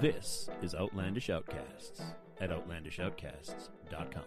[0.00, 2.00] This is Outlandish Outcasts
[2.40, 4.22] at OutlandishOutcasts.com.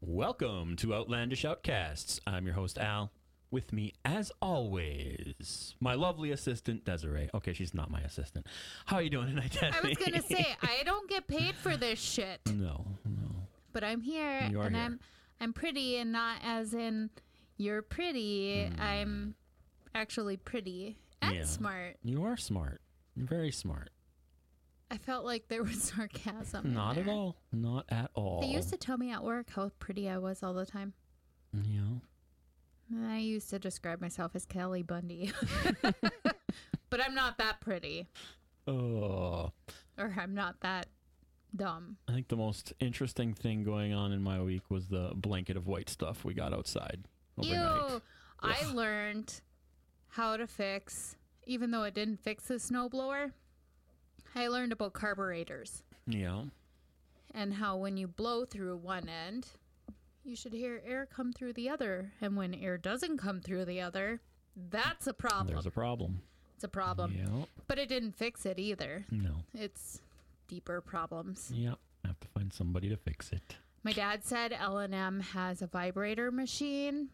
[0.00, 2.20] Welcome to Outlandish Outcasts.
[2.26, 3.12] I'm your host, Al.
[3.50, 7.28] With me, as always, my lovely assistant, Desiree.
[7.34, 8.46] Okay, she's not my assistant.
[8.86, 12.00] How are you doing tonight, I was gonna say I don't get paid for this
[12.00, 13.28] shit, no, no.
[13.72, 14.62] but I'm here and here.
[14.74, 15.00] I'm
[15.40, 17.10] I'm pretty and not as in
[17.58, 18.64] you're pretty.
[18.68, 18.80] Hmm.
[18.80, 19.34] I'm
[19.94, 21.44] actually pretty and Yeah.
[21.44, 21.96] smart.
[22.02, 22.80] You are smart.
[23.16, 23.90] You're very smart.
[24.90, 26.74] I felt like there was sarcasm.
[26.74, 27.36] Not at all.
[27.52, 28.42] Not at all.
[28.42, 30.92] They used to tell me at work how pretty I was all the time.
[31.62, 31.98] Yeah.
[33.06, 35.32] I used to describe myself as Kelly Bundy.
[35.82, 38.06] but I'm not that pretty.
[38.66, 39.50] Oh.
[39.98, 40.88] Or I'm not that
[41.56, 41.96] dumb.
[42.08, 45.66] I think the most interesting thing going on in my week was the blanket of
[45.66, 47.04] white stuff we got outside
[47.38, 47.92] overnight.
[47.92, 48.02] Ew.
[48.40, 49.40] I learned
[50.08, 53.32] how to fix, even though it didn't fix the snowblower,
[54.34, 56.44] I learned about carburetors Yeah.
[57.34, 59.48] and how when you blow through one end,
[60.24, 62.12] you should hear air come through the other.
[62.20, 64.20] And when air doesn't come through the other,
[64.70, 65.48] that's a problem.
[65.48, 66.22] There's a problem.
[66.54, 67.14] it's a problem.
[67.18, 67.44] Yeah.
[67.66, 69.04] But it didn't fix it either.
[69.10, 69.36] No.
[69.54, 70.00] It's
[70.48, 71.50] deeper problems.
[71.52, 71.74] Yeah.
[72.04, 73.56] I have to find somebody to fix it.
[73.84, 77.08] My dad said L&M has a vibrator machine.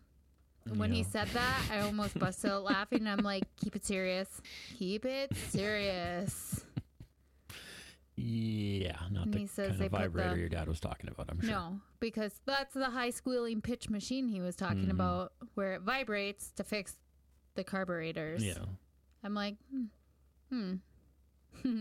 [0.77, 3.07] When he said that, I almost busted out laughing.
[3.07, 4.29] I'm like, keep it serious.
[4.79, 6.65] Keep it serious.
[8.17, 8.97] Yeah.
[9.11, 11.09] Not And the he says kind they of put vibrator the- your dad was talking
[11.09, 11.51] about, I'm sure.
[11.51, 14.91] No, because that's the high squealing pitch machine he was talking Mhm.
[14.91, 16.97] about where it vibrates to fix
[17.55, 18.43] the carburetors.
[18.45, 18.65] Yeah.
[19.23, 20.79] I'm like, hmm.
[21.63, 21.81] hmm.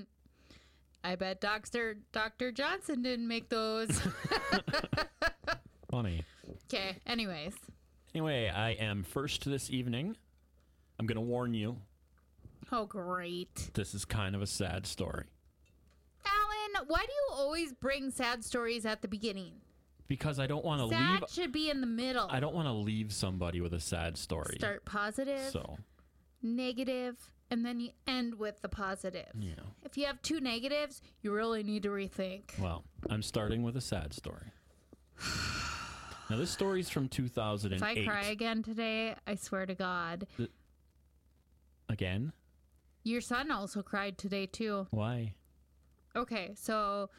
[1.03, 1.99] I bet Dr.
[2.11, 2.51] Dr.
[2.51, 4.01] Johnson didn't make those.
[5.91, 6.23] Funny.
[6.65, 7.53] okay, anyways.
[8.13, 10.17] Anyway, I am first this evening.
[10.99, 11.77] I'm going to warn you.
[12.71, 13.71] Oh, great.
[13.73, 15.25] This is kind of a sad story
[16.25, 19.53] Alan, why do you always bring sad stories at the beginning?
[20.07, 20.97] because I don't want to leave.
[20.97, 22.27] Sad should be in the middle.
[22.29, 24.55] I don't want to leave somebody with a sad story.
[24.57, 25.77] Start positive, So,
[26.41, 27.17] negative,
[27.51, 29.27] and then you end with the positive.
[29.37, 29.55] yeah.
[29.83, 32.57] If you have two negatives, you really need to rethink.
[32.59, 34.51] Well, I'm starting with a sad story.
[36.29, 37.77] Now, this story's from 2008.
[37.77, 40.27] If I cry again today, I swear to God.
[41.89, 42.33] Again?
[43.03, 44.87] Your son also cried today, too.
[44.91, 45.33] Why?
[46.15, 47.09] Okay, so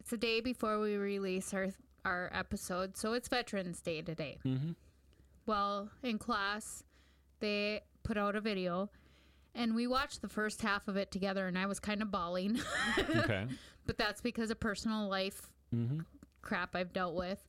[0.00, 1.68] it's the day before we release our
[2.04, 4.38] our episode, so it's Veterans Day today.
[4.46, 4.70] Mm-hmm.
[5.44, 6.84] Well, in class,
[7.40, 8.88] they put out a video,
[9.56, 12.60] and we watched the first half of it together, and I was kind of bawling,
[13.16, 13.46] Okay.
[13.86, 16.00] but that's because of personal life mm-hmm.
[16.42, 17.44] crap I've dealt with.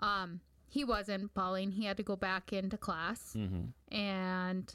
[0.00, 3.94] Um, he wasn't bawling; he had to go back into class, Mm-hmm.
[3.94, 4.74] and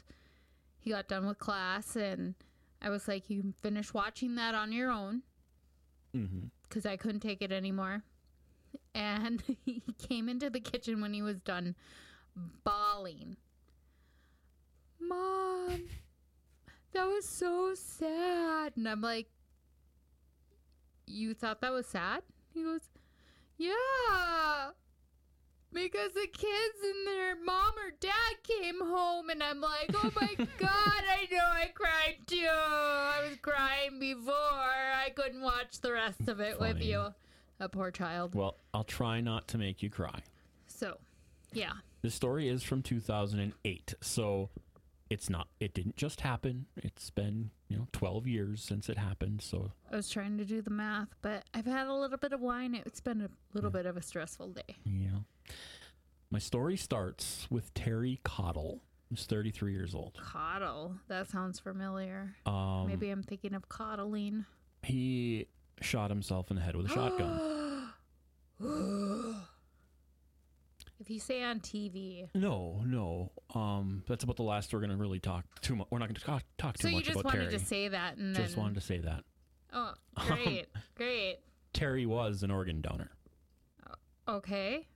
[0.78, 2.34] he got done with class, and
[2.80, 5.22] I was like, "You can finish watching that on your own."
[6.16, 6.46] Mm-hmm.
[6.68, 8.02] because I couldn't take it anymore.
[8.94, 11.76] And he came into the kitchen when he was done
[12.64, 13.36] bawling.
[15.00, 15.82] Mom,
[16.92, 18.72] that was so sad.
[18.76, 19.28] And I'm like,
[21.06, 22.22] You thought that was sad?
[22.52, 22.80] He goes,
[23.56, 24.70] Yeah.
[25.72, 30.34] Because the kids and their mom or dad came home, and I'm like, oh my
[30.58, 30.68] god,
[31.08, 32.46] I know I cried too.
[32.48, 34.32] I was crying before.
[34.34, 37.14] I couldn't watch the rest of it with you.
[37.60, 38.34] A poor child.
[38.34, 40.20] Well, I'll try not to make you cry.
[40.66, 40.96] So,
[41.52, 41.72] yeah.
[42.02, 44.48] This story is from 2008, so
[45.10, 45.48] it's not.
[45.60, 46.66] It didn't just happen.
[46.78, 49.42] It's been you know 12 years since it happened.
[49.42, 52.40] So I was trying to do the math, but I've had a little bit of
[52.40, 52.74] wine.
[52.86, 54.76] It's been a little bit of a stressful day.
[54.84, 55.18] yeah.
[56.30, 60.16] My story starts with Terry Cottle, who's 33 years old.
[60.22, 60.96] Coddle.
[61.08, 62.34] That sounds familiar.
[62.46, 64.44] Um, Maybe I'm thinking of coddling.
[64.82, 65.46] he
[65.80, 67.92] shot himself in the head with a shotgun.
[71.00, 72.28] if you say on TV.
[72.34, 73.32] No, no.
[73.54, 75.86] Um, that's about the last we're going to really talk too much.
[75.90, 77.58] We're not going to talk, talk too So you much just about wanted Terry.
[77.58, 78.62] to say that and just then.
[78.62, 79.24] wanted to say that
[79.72, 79.94] Oh,
[80.26, 80.66] great.
[80.96, 81.38] great.
[81.72, 83.10] Terry was an organ donor.
[84.28, 84.86] Okay.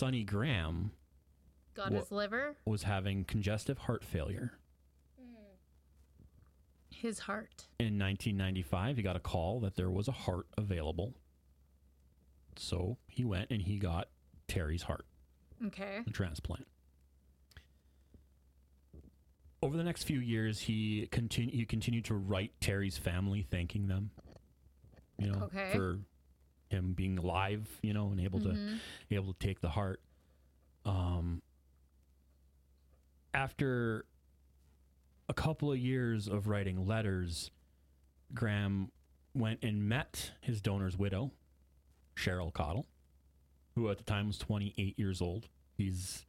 [0.00, 0.92] Sonny Graham
[1.74, 4.54] Got his liver, was having congestive heart failure.
[5.20, 5.34] Hmm.
[6.90, 7.66] his heart.
[7.78, 11.12] In 1995, he got a call that there was a heart available.
[12.56, 14.08] So he went and he got
[14.48, 15.04] Terry's heart,
[15.66, 16.00] Okay.
[16.06, 16.66] a transplant.
[19.62, 24.12] Over the next few years, he continu- he continued to write Terry's family, thanking them,
[25.18, 25.72] you know, Okay.
[25.74, 26.00] for
[26.70, 28.78] him being alive, you know, and able to Mhm.
[29.10, 30.00] able to take the heart.
[30.84, 31.42] Um,
[33.34, 34.04] after
[35.28, 37.50] a couple of years of writing letters,
[38.34, 38.90] Graham
[39.34, 41.32] went and met his donor's widow,
[42.16, 42.86] Cheryl Cottle,
[43.74, 45.48] who at the time was 28 years old.
[45.76, 46.26] He's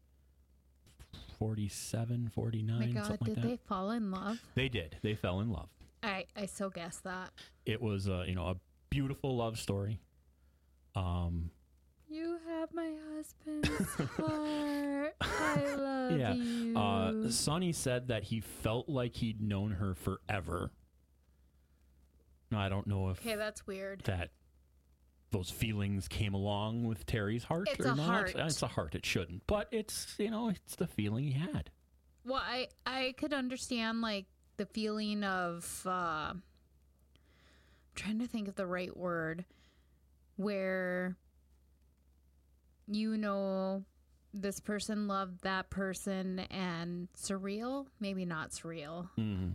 [1.38, 3.48] 47, 49, Oh my God, something did like that.
[3.50, 4.40] they fall in love?
[4.56, 4.98] They did.
[5.02, 5.70] They fell in love.
[6.04, 7.32] I I so guessed that.
[7.66, 8.56] It was, uh, you know, a
[8.90, 10.00] beautiful love story.
[10.96, 11.52] Um,
[12.10, 13.70] You have my husband's
[14.18, 15.16] heart.
[15.22, 16.78] I love Yeah, you.
[16.78, 20.72] uh, Sonny said that he felt like he'd known her forever.
[22.52, 24.02] Now, I don't know if okay, that's weird.
[24.02, 24.32] that
[25.32, 28.06] those feelings came along with Terry's heart It's or a not.
[28.06, 28.36] heart.
[28.36, 28.96] It's a heart.
[28.96, 31.70] It shouldn't, but it's you know it's the feeling he had.
[32.26, 34.26] Well, I I could understand like
[34.58, 36.44] the feeling of uh I'm
[37.96, 39.46] trying to think of the right word
[40.42, 41.16] where
[42.88, 43.84] you know
[44.34, 49.10] this person loved that person and surreal, maybe not surreal.
[49.20, 49.54] Mm.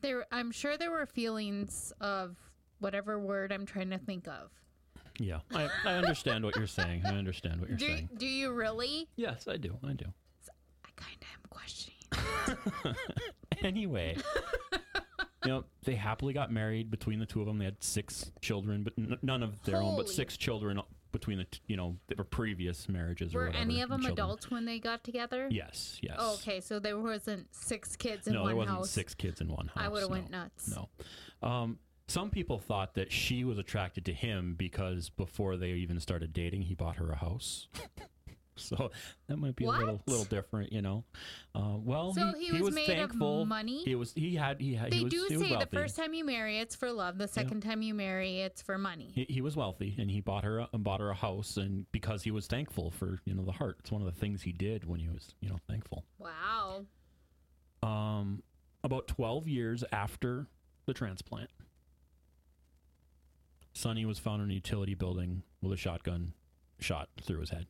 [0.00, 2.36] There I'm sure there were feelings of
[2.78, 4.50] whatever word I'm trying to think of.
[5.18, 7.02] Yeah, I, I understand what you're saying.
[7.06, 8.10] I understand what you're Do saying.
[8.18, 9.08] do you really?
[9.16, 9.78] Yes, I do.
[9.82, 10.04] I do.
[10.84, 12.96] I kind of am questioning.
[13.62, 14.16] anyway,
[15.46, 17.58] you know, they happily got married between the two of them.
[17.58, 20.14] They had six children, but n- none of their own, but Holy.
[20.14, 20.80] six children
[21.12, 23.34] between the t- you know their previous marriages.
[23.34, 24.12] or Were whatever, any of them children.
[24.12, 25.48] adults when they got together?
[25.50, 25.98] Yes.
[26.02, 26.16] Yes.
[26.18, 28.40] Oh, okay, so there wasn't six kids in one house.
[28.40, 28.90] no, one there wasn't house.
[28.90, 29.84] six kids in one house.
[29.84, 30.16] I would have no.
[30.16, 30.68] went nuts.
[30.68, 30.88] No.
[31.48, 31.78] Um,
[32.08, 36.62] some people thought that she was attracted to him because before they even started dating,
[36.62, 37.68] he bought her a house.
[38.58, 38.90] so
[39.28, 41.04] that might be a little little different, you know.
[41.54, 43.44] Uh, well, So he, he was made of thankful.
[43.44, 43.84] money?
[43.84, 44.12] He was.
[44.14, 44.60] He had.
[44.60, 44.90] He had.
[44.90, 47.18] They he was, do he was say the first time you marry, it's for love.
[47.18, 49.10] The second time you marry, it's for money.
[49.14, 52.22] He, he was wealthy, and he bought her a, bought her a house, and because
[52.22, 53.76] he was thankful for you know the heart.
[53.80, 56.04] It's one of the things he did when he was you know thankful.
[56.18, 56.86] Wow.
[57.82, 58.42] Um,
[58.82, 60.46] about twelve years after
[60.86, 61.50] the transplant,
[63.72, 66.32] Sonny was found in a utility building with a shotgun
[66.78, 67.66] shot through his head,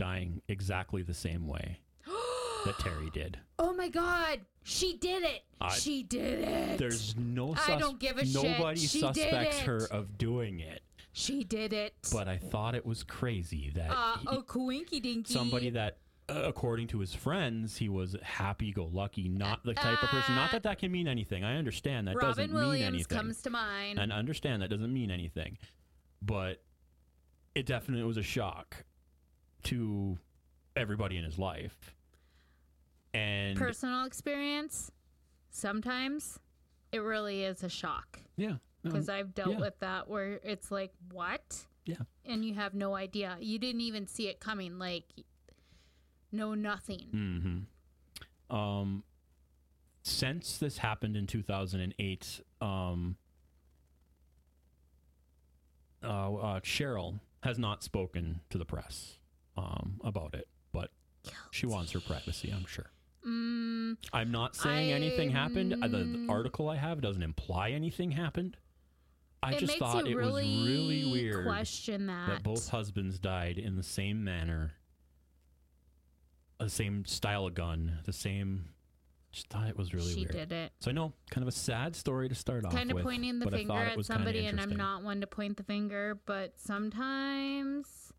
[0.00, 1.78] dying exactly the same way
[2.64, 3.38] that Terry did.
[3.58, 5.42] Oh my God, she did it.
[5.60, 6.78] I- she did it.
[6.78, 7.54] There's no.
[7.68, 8.42] I don't give a shit.
[8.42, 10.80] Nobody She did suspects her of doing it,
[11.12, 11.94] she did it.
[12.12, 15.32] but I thought it was crazy that uh, he- oh, coinky dinky.
[15.32, 15.98] somebody that.
[16.28, 20.36] Uh, according to his friends, he was happy-go-lucky, not the type of person.
[20.36, 21.42] Not that that can mean anything.
[21.42, 23.18] I understand that Robin doesn't Williams mean anything.
[23.18, 23.98] comes to mind.
[23.98, 25.58] and understand that doesn't mean anything
[26.22, 26.62] but
[27.54, 28.84] it definitely was a shock
[29.64, 30.18] to
[30.76, 31.94] everybody in his life
[33.12, 34.92] and Personal experience.
[35.50, 36.38] Sometimes
[36.92, 39.60] it really is a shock yeah because I've dealt yeah.
[39.60, 41.66] with that where it's like, what?
[41.84, 43.36] yeah and you have no idea.
[43.40, 44.78] You didn't even see it coming.
[44.78, 45.04] Like,
[46.32, 47.06] no, nothing.
[47.10, 49.04] hmm um
[50.02, 53.16] since this happened in 2008 um
[56.02, 59.19] uh, uh cheryl has not spoken to the press
[59.60, 60.90] um about it but
[61.50, 62.86] she wants her privacy i'm sure
[63.26, 65.74] Mm, I'm not saying anything happened.
[65.74, 68.56] Uh, The, the article I have doesn't imply anything happened.
[69.42, 72.28] I just thought it really, was really weird question that.
[72.28, 74.72] that both husbands died in the same manner,
[76.58, 78.70] the same style of gun, the same.
[79.32, 80.14] Just thought it was really weird.
[80.30, 80.48] she weird.
[80.48, 80.72] did it.
[80.80, 83.04] So I know, kind of a sad story to start off Kind of with.
[83.04, 88.09] pointing the finger at somebody, and I'm not one to point the finger, but sometimes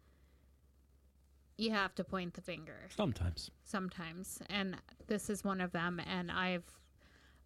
[1.62, 2.76] you have to point the finger.
[2.96, 3.52] Sometimes.
[3.66, 4.76] Sometimes, and
[5.08, 6.02] this is one of them.
[6.10, 6.64] And I've,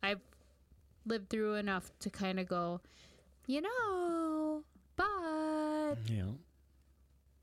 [0.02, 0.22] I've
[1.06, 2.82] lived through enough to kind of go,
[3.48, 4.64] you know,
[4.96, 6.32] but, Yeah.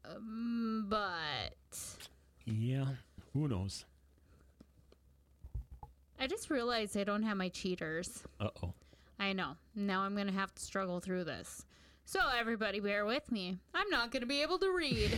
[0.05, 1.99] um, but.
[2.47, 2.87] Yeah.
[3.35, 3.85] Who knows?
[6.19, 8.23] I just realized I don't have my cheaters.
[8.41, 8.73] Uh oh.
[9.19, 9.53] I know.
[9.75, 11.65] Now I'm going to have to struggle through this.
[12.05, 13.59] So, everybody, bear with me.
[13.75, 15.11] I'm not going to be able to read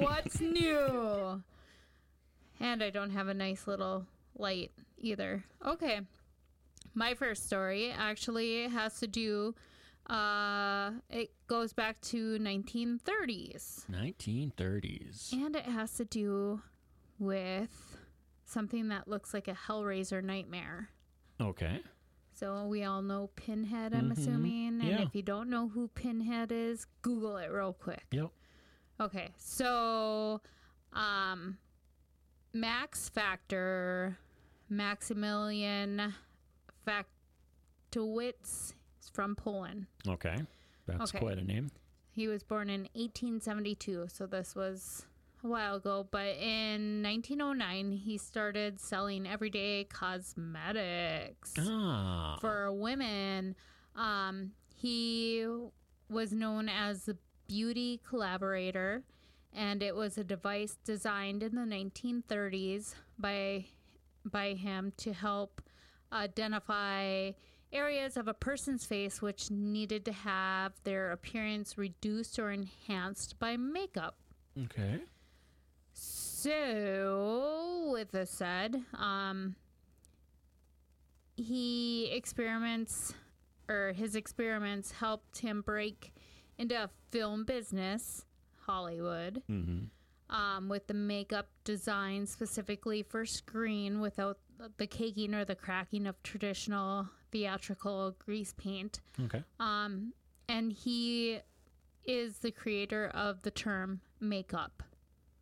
[0.00, 1.42] what's new.
[2.60, 4.06] And I don't have a nice little
[4.36, 5.44] light either.
[5.66, 6.00] Okay.
[6.94, 9.54] My first story actually has to do,
[10.10, 13.86] uh, it goes back to 1930s.
[13.90, 15.32] 1930s.
[15.32, 16.60] And it has to do
[17.18, 17.96] with
[18.44, 20.90] something that looks like a Hellraiser nightmare.
[21.40, 21.80] Okay.
[22.42, 24.18] So we all know Pinhead, I'm Mhm.
[24.18, 24.80] assuming.
[24.80, 25.02] And Yeah.
[25.02, 28.04] if you don't know who Pinhead is, Google it real quick.
[28.10, 28.32] Yep.
[28.98, 30.40] Okay, so
[30.92, 31.58] um,
[32.52, 34.18] Max Factor,
[34.68, 36.14] Maximilian
[36.84, 39.86] Factowitz is from Poland.
[40.08, 40.44] Okay.
[40.86, 41.20] That's Okay.
[41.20, 41.70] quite a name.
[42.10, 45.06] He was born in 1872, so this was
[45.44, 52.36] a while ago, but in 1909 he started selling everyday cosmetics Ah.
[52.40, 53.54] for women.
[53.96, 55.46] Um, he
[56.08, 57.16] was known as the
[57.48, 59.02] beauty calibrator,
[59.52, 63.66] and it was a device designed in the 1930s by
[64.24, 65.60] by him to help
[66.12, 67.32] identify
[67.72, 73.56] areas of a person's face which needed to have their appearance reduced or enhanced by
[73.56, 74.16] makeup.
[74.64, 75.00] okay.
[76.42, 79.54] So, with this said, um,
[81.36, 83.14] he experiments,
[83.68, 86.12] or his experiments helped him break
[86.58, 88.24] into a film business,
[88.66, 90.34] Hollywood, Mm-hmm.
[90.34, 94.38] um, with the makeup design specifically for screen without
[94.78, 99.00] the caking or the cracking of traditional theatrical grease paint.
[99.26, 99.44] Okay.
[99.60, 100.12] Um,
[100.48, 101.38] and he
[102.04, 104.82] is the creator of the term makeup.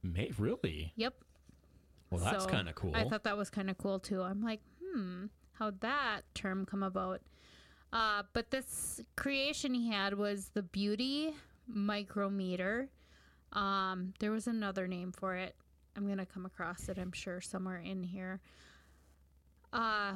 [0.02, 0.92] May really?
[0.96, 1.14] Yep.
[2.10, 2.92] Well, that's So, kind of cool.
[2.94, 4.22] I thought that was kind of cool too.
[4.22, 7.20] I'm like, hmm, how'd that term come about?
[7.92, 11.34] Uh, but this creation he had was the beauty
[11.66, 12.88] micrometer.
[13.52, 15.54] Um, there was another name for it.
[15.96, 16.98] I'm gonna come across it.
[16.98, 18.40] I'm sure somewhere in here.
[19.72, 20.14] Uh,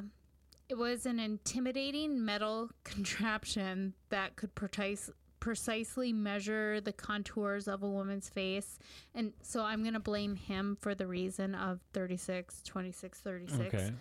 [0.67, 7.89] it was an intimidating metal contraption that could precise, precisely measure the contours of a
[7.89, 8.77] woman's face.
[9.13, 13.73] And so I'm going to blame him for the reason of 36, 26, 36.
[13.73, 13.91] okay.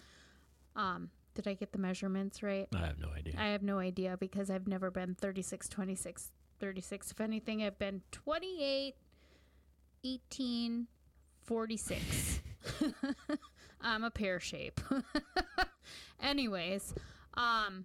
[0.77, 2.69] Um, did I get the measurements right?
[2.75, 3.35] I have no idea.
[3.37, 7.11] I have no idea because I've never been 36, 26, 36.
[7.11, 8.95] If anything, I've been 28,
[10.05, 10.87] 18,
[11.45, 12.41] 46.
[13.81, 14.81] I'm a pear shape.
[16.23, 16.95] Anyways,
[17.35, 17.85] um,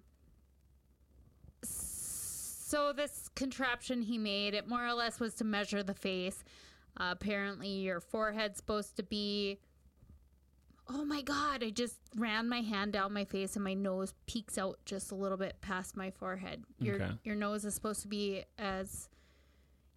[2.70, 6.44] so this contraption he made, it more or less was to measure the face.
[6.96, 9.58] Uh, apparently, your forehead's supposed to be.
[10.88, 11.62] Oh my god!
[11.64, 15.14] I just ran my hand down my face, and my nose peeks out just a
[15.16, 16.62] little bit past my forehead.
[16.78, 17.10] Your Okay.
[17.24, 19.08] your nose is supposed to be as.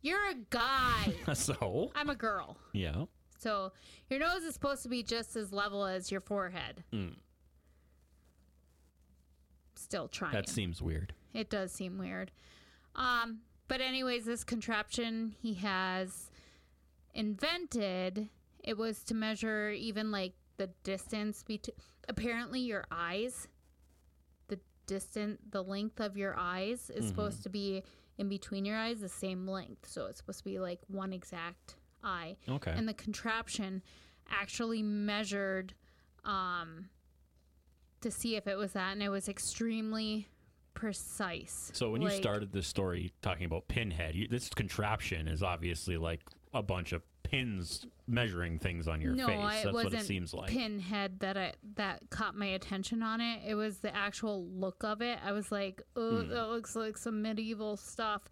[0.01, 1.13] You're a guy.
[1.34, 2.58] so, I'm a girl.
[2.74, 3.06] yeah.
[3.39, 3.72] So
[4.10, 6.84] your nose is supposed to be just as level as your forehead.
[6.94, 7.15] Mm.
[9.75, 10.32] Still trying.
[10.34, 11.13] That seems weird.
[11.34, 12.32] It does seem weird.
[12.96, 16.30] Um, but anyways, this contraption he has
[17.14, 18.30] invented,
[18.64, 21.76] it was to measure even like the distance between
[22.08, 23.48] apparently your eyes,
[24.48, 27.84] the distant the length of your eyes is supposed to be
[28.18, 29.88] in between your eyes the same length.
[29.90, 32.38] So it's supposed to be like one exact eye.
[32.48, 32.72] Okay.
[32.76, 33.82] And the contraption
[34.30, 35.74] actually measured
[36.26, 36.90] um
[38.02, 40.28] to see if it was that and it was extremely
[40.74, 41.72] precise.
[41.74, 46.22] so when you started this story talking about pinhead, you, this contraption is obviously like
[46.53, 49.38] a bunch of pins measuring things on your no, face.
[49.39, 50.50] I- it wasn't what it seems like.
[50.50, 53.42] pinhead that I that caught my attention on it.
[53.48, 55.18] It was the actual look of it.
[55.24, 56.30] I was like, "Oh, Hmm.
[56.30, 58.24] that looks like some medieval stuff."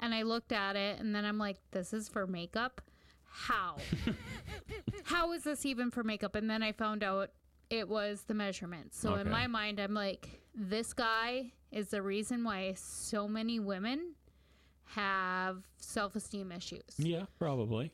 [0.00, 2.80] And I looked at it and then I'm like, "This is for makeup?
[3.24, 3.76] How?
[5.04, 7.30] How is this even for makeup?" And then I found out
[7.70, 8.94] it was the measurement.
[8.94, 14.14] So in my mind, I'm like, "This guy is the reason why so many women
[14.84, 17.92] have self-esteem issues." yeah, probably.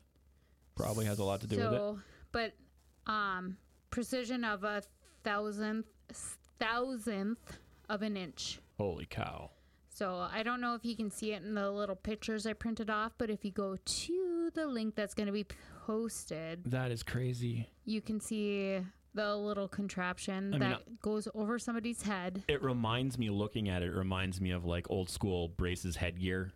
[0.75, 1.95] Probably has a lot to do with it.
[2.31, 2.53] but
[3.11, 3.57] um,
[3.91, 4.83] precision of a
[5.23, 5.87] thousandth
[6.59, 7.57] thousandth
[7.89, 8.59] of an inch.
[8.77, 9.51] Holy cow.
[9.89, 12.89] So I don't know if you can see it in the little pictures I printed
[12.89, 15.45] off, but if you go to the link that's going to be
[15.85, 17.69] posted, That is crazy.
[17.85, 18.81] you can see
[19.15, 22.43] the little contraption I mean, that goes over somebody's head.
[22.47, 26.51] It reminds me, looking at it, it reminds me of like old school braces headgear.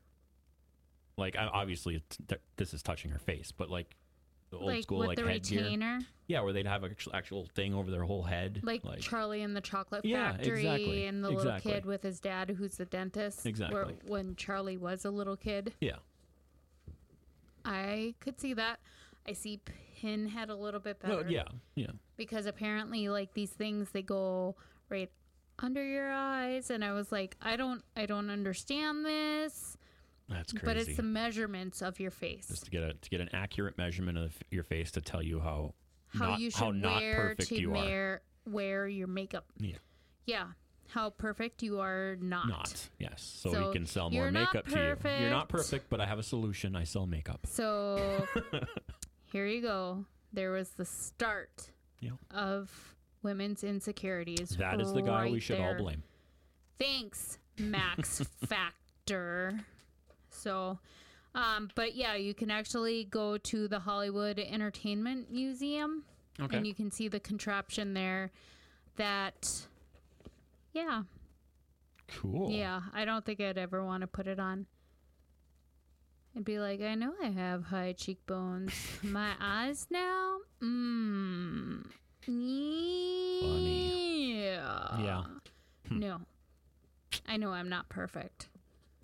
[1.18, 3.96] Like, I, obviously, th- this is touching her face, but like
[4.52, 5.62] the old like school like the headgear.
[5.64, 8.60] retainer, Yeah, where they'd have an actual, actual thing over their whole head.
[8.64, 11.54] like, Charlie and the Chocolate Yeah, Factory, exactly, and the exactly.
[11.72, 13.44] little kid with his dad, who's the dentist.
[13.46, 13.96] Where, Exactly.
[14.08, 15.74] when Charlie was a little kid.
[15.82, 15.98] yeah.
[17.66, 18.80] I could see that.
[19.28, 19.60] I see
[20.00, 21.16] Pinhead a little bit better.
[21.18, 21.44] Well, yeah,
[21.76, 21.92] yeah.
[22.18, 24.56] Because apparently like these things they go
[24.90, 25.12] right
[25.60, 29.78] under your eyes and I was like, I don't I don't understand this.
[30.30, 30.66] That's crazy.
[30.66, 32.48] But it's the measurements of your face.
[32.48, 35.40] Just to get a to get an accurate measurement of your face to tell you
[35.40, 35.74] how
[36.08, 37.74] how not, you should how not wear perfect to you are.
[37.74, 39.46] wear wear your makeup.
[39.58, 39.78] Yeah.
[40.26, 40.46] Yeah.
[40.90, 42.48] How perfect you are not.
[42.48, 43.22] Not yes.
[43.42, 45.12] So, So we can sell more makeup to you.
[45.20, 46.76] You're not perfect, but I have a solution.
[46.76, 47.42] I sell makeup.
[47.46, 48.28] So
[49.32, 50.06] here you go.
[50.34, 52.12] There was the start Yeah.
[52.32, 54.50] of women's insecurities.
[54.58, 55.70] That is the guy we should there.
[55.70, 56.04] all blame.
[56.78, 59.60] Thanks, Max Factor.
[60.30, 60.80] So,
[61.36, 66.04] Um, but yeah, you can actually go to the Hollywood Entertainment Museum
[66.40, 66.58] Okay.
[66.58, 68.32] and you can see the contraption there
[68.96, 69.68] that
[70.74, 71.04] yeah
[72.08, 72.50] cool.
[72.52, 74.66] yeah i don't think i'd ever want to put it on
[76.40, 78.72] i'd be like i know i have high cheekbones
[79.04, 81.84] my eyes now mm
[82.28, 82.32] yeah
[85.04, 85.24] Yeah.
[85.90, 86.00] Hmm.
[86.00, 86.22] no
[87.28, 88.48] i know i'm not perfect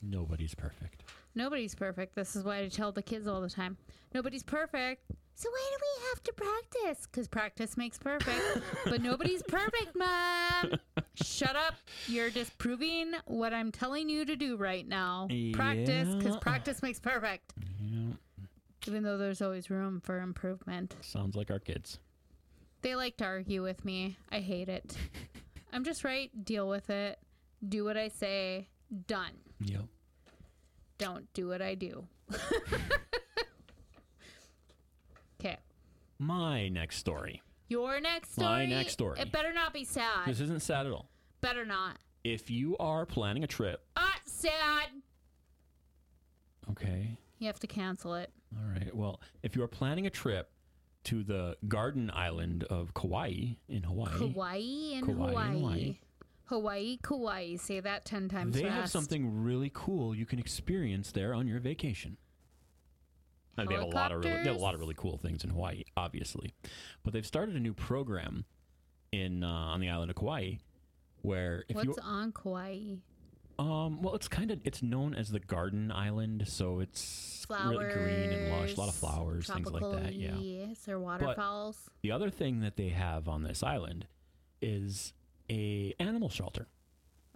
[0.07, 1.01] Nobody's perfect.
[1.33, 2.13] Nobody's perfect.
[2.13, 3.75] This is why I tell the kids all the time.
[4.13, 5.01] Nobody's perfect.
[5.37, 7.05] So why do we have to practice?
[7.07, 8.41] Because practice makes perfect.
[8.85, 10.79] but nobody's perfect, Mom.
[11.15, 11.75] Shut up.
[12.07, 15.27] You're disproving what I'm telling you to do right now.
[15.53, 16.39] Practice, because Yeah.
[16.39, 17.53] practice makes perfect.
[17.81, 18.13] Yeah.
[18.87, 20.95] Even though there's always room for improvement.
[21.01, 21.99] Sounds like our kids.
[22.81, 24.15] They like to argue with me.
[24.31, 24.95] I hate it.
[25.73, 26.29] I'm just right.
[26.45, 27.19] Deal with it.
[27.67, 28.69] Do what I say.
[29.07, 29.33] Done.
[29.59, 29.85] Yep.
[30.97, 32.07] Don't do what I do.
[35.39, 35.57] Okay.
[36.19, 37.41] My next story.
[37.67, 38.47] Your next story.
[38.47, 39.19] My next story.
[39.19, 40.27] It better not be sad.
[40.27, 41.09] This isn't sad at all.
[41.41, 41.97] better not.
[42.23, 44.89] If you are planning a trip, Ah, sad.
[46.71, 47.17] okay.
[47.39, 48.31] You have to cancel it.
[48.57, 48.95] All right.
[48.95, 50.49] Well, if you are planning a trip
[51.05, 55.51] to the Garden Island of Kauai in Hawaii, Hawaii and Kauai Hawaii.
[55.59, 55.99] Hawaii.
[56.45, 57.55] Hawaii, Kauai.
[57.57, 58.73] Say that ten times they fast.
[58.75, 62.17] have something really cool you can experience there on your vacation.
[63.57, 65.49] They have a lot of really, they have a lot of really cool things in
[65.51, 66.53] Hawaii, obviously,
[67.03, 68.45] but they've started a new program
[69.11, 70.55] in uh, on the island of Kauai,
[71.21, 72.95] where if What's you on Kauai?
[73.57, 78.31] um well it's kind of it's known as the Garden Island, so it's really green
[78.33, 80.13] and lush, a lot of flowers, things like that.
[80.13, 80.35] Yeah.
[80.37, 81.89] Is there waterfalls?
[82.01, 84.07] The other thing that they have on this island
[84.61, 85.13] is
[85.49, 86.67] a animal shelter,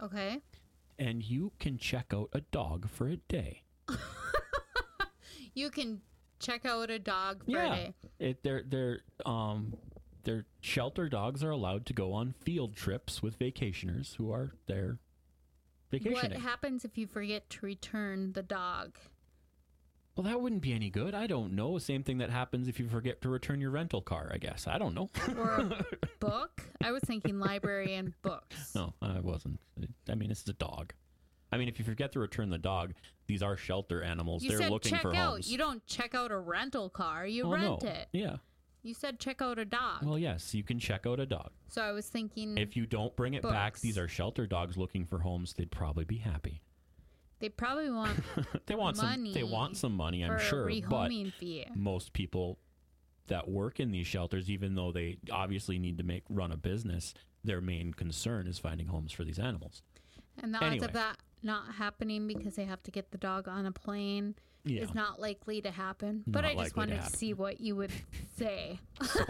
[0.02, 0.40] Okay.
[0.98, 3.62] and you can check out a dog for a day.
[5.54, 6.00] You can
[6.40, 7.72] check out a dog for Yeah.
[7.72, 7.94] a day.
[8.18, 9.74] It their their um
[10.24, 14.98] their shelter dogs are allowed to go on field trips with vacationers who are there
[15.90, 16.14] vacationing.
[16.32, 18.96] What happens if you forget to return the dog?
[20.16, 21.14] well, that wouldn't be any good.
[21.14, 21.78] I don't know.
[21.78, 24.30] Same thing that happens if you forget to return your rental car.
[24.34, 25.08] I guess I don't know.
[25.38, 25.86] Or a
[26.20, 26.62] book?
[26.82, 28.74] I was thinking library and books.
[28.74, 29.60] no, I wasn't.
[30.10, 30.92] I mean, it's a dog.
[31.52, 32.94] I mean, if you forget to return the dog,
[33.26, 34.42] these are shelter animals.
[34.42, 35.32] You They're said looking check for out.
[35.32, 35.50] homes.
[35.50, 37.26] You don't check out a rental car.
[37.26, 37.88] You oh, rent no.
[37.88, 38.08] it.
[38.12, 38.36] Yeah.
[38.82, 40.02] You said check out a dog.
[40.04, 41.50] Well, yes, you can check out a dog.
[41.68, 43.80] so I was thinking If you don't bring it back, Books.
[43.82, 45.52] these are shelter dogs looking for homes.
[45.52, 46.62] They'd probably be happy.
[47.40, 48.18] they probably want
[48.66, 49.24] they want some.
[49.32, 50.68] They Money want some money, for I'm sure.
[50.70, 51.66] a But rehoming fee.
[51.74, 52.58] most people
[53.26, 57.12] that work in these shelters, even though they obviously need to make run a business,
[57.44, 59.82] their main concern is finding homes for these animals.
[60.42, 60.86] And the odds anyway.
[60.86, 64.82] of that not happening because they have to get the dog on a plane Yeah.
[64.82, 66.22] is not likely to happen.
[66.26, 67.92] But Not I just likely to wanted to, see what you would
[68.36, 68.78] say.
[69.02, 69.24] So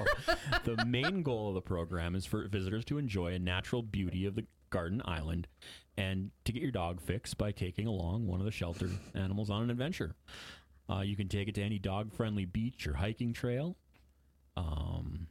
[0.75, 4.35] the main goal of the program is for visitors to enjoy a natural beauty of
[4.35, 5.47] the garden island
[5.97, 9.63] and to get your dog fixed by taking along one of the shelter animals on
[9.63, 10.15] an adventure.
[10.89, 13.77] Uh, you can take it to any dog-friendly beach or hiking trail.
[14.57, 15.29] Um,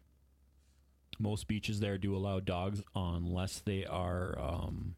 [1.19, 4.95] most beaches there do allow dogs unless they are um,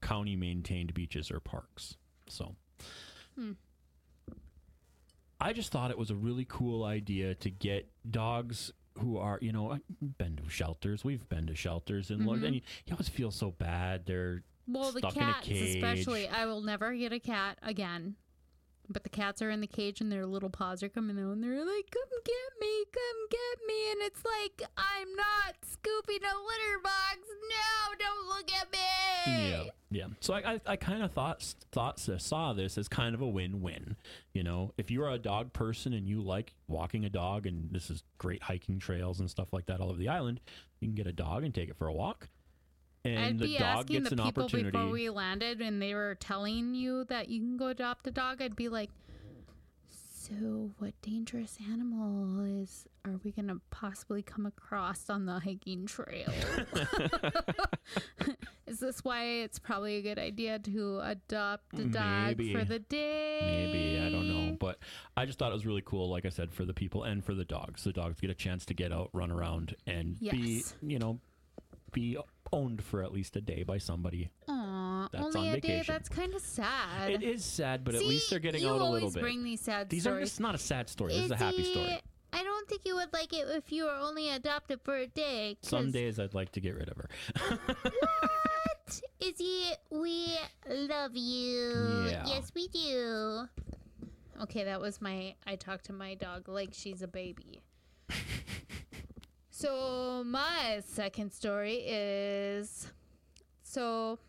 [0.00, 1.96] county-maintained beaches or parks.
[2.28, 2.54] So.
[3.34, 3.52] Hmm.
[5.40, 9.52] I just thought it was a really cool idea to get dogs who are, you
[9.52, 11.04] know, I've been to shelters.
[11.04, 12.44] We've been to shelters, and, Mhm.
[12.44, 14.04] and you, you always feel so bad.
[14.06, 16.26] They're Well, the Stuck in a cats, especially.
[16.28, 18.16] I will never get a cat again.
[18.90, 21.44] But the cats are in the cage and their little paws are coming out and
[21.44, 23.92] they're like, come get me, come get me.
[23.92, 27.18] And it's like, I'm not scooping a litter box.
[27.50, 29.50] No, don't look at me.
[29.50, 30.06] yeah, yeah.
[30.20, 33.26] So I, I, I kind of thought thought uh, saw this as kind of a
[33.28, 33.96] win-win.
[34.32, 37.90] You know, if you're a dog person and you like walking a dog, and this
[37.90, 40.40] is great hiking trails and stuff like that all over the island,
[40.80, 42.28] you can get a dog and take it for a walk,
[43.16, 44.70] and I'd the be dog asking gets the an people opportunity.
[44.70, 48.42] before we landed and they were telling you that you can go adopt a dog.
[48.42, 48.90] I'd be like,
[49.90, 56.30] so what dangerous animal is are we gonna possibly come across on the hiking trail?
[58.66, 62.52] is this why it's probably a good idea to adopt a dog Maybe.
[62.52, 63.38] for the day?
[63.40, 64.78] Maybe I don't know, but
[65.16, 66.10] I just thought it was really cool.
[66.10, 68.66] Like I said, for the people and for the dogs, the dogs get a chance
[68.66, 71.20] to get out, run around, and be you know
[71.92, 72.18] be
[72.52, 74.30] owned for at least a day by somebody.
[74.48, 75.82] Aw, That's only on a day.
[75.86, 77.10] That's kind of sad.
[77.10, 79.22] It is sad, but at least they're getting out a little bit.
[79.22, 80.28] Bring these sad These are stories.
[80.28, 81.14] it's not a sad story.
[81.14, 82.00] This is a happy story.
[82.32, 85.56] I don't think you would like it if you were only adopted for a day.
[85.62, 87.08] 'cause- Some days I'd like to get rid of her.
[87.82, 89.00] What?
[89.20, 90.36] Izzy, we
[90.68, 92.06] love you.
[92.10, 92.26] Yeah.
[92.26, 93.48] Yes, we do.
[94.42, 95.34] Okay, that was my.
[95.46, 97.60] I talked to my dog like she's a baby.
[99.58, 102.86] so, my second story is
[103.64, 104.20] so,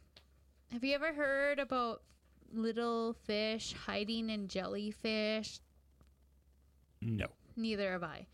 [0.72, 2.02] have you ever heard about
[2.52, 5.60] little fish hiding in jellyfish?
[7.00, 7.28] No.
[7.56, 8.26] Neither have I.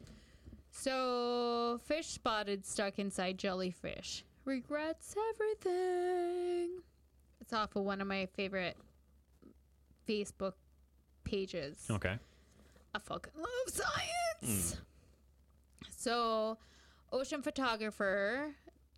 [0.71, 4.23] So, fish spotted stuck inside jellyfish.
[4.45, 6.79] Regrets everything.
[7.41, 8.77] It's off of one of my favorite
[10.07, 10.53] Facebook
[11.25, 11.77] pages.
[11.91, 12.17] Okay.
[12.93, 14.75] I fucking love science.
[14.75, 14.79] Hmm.
[15.97, 16.57] So,
[17.11, 18.53] ocean photographer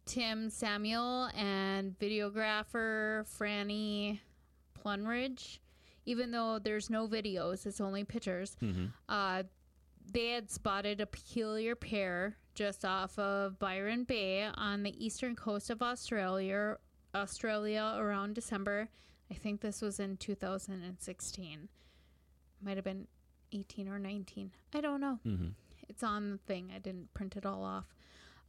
[0.06, 4.20] Tim Samuel and videographer Franny
[4.74, 5.60] Plunridge,
[6.06, 8.86] even though there's no videos, it's only pictures, Mm-hmm.
[9.10, 9.44] uh,
[10.10, 15.70] they had spotted a peculiar pair just off of Byron Bay on the eastern coast
[15.70, 16.78] of Australia,
[17.14, 18.88] Australia around December.
[19.30, 21.68] I think this was in 2016.
[22.64, 23.08] Might have been
[23.52, 24.52] 18 or 19.
[24.74, 25.20] I don't know.
[25.28, 25.48] Mm-hmm.
[25.90, 26.72] It's on the thing.
[26.74, 27.94] I didn't print it all off.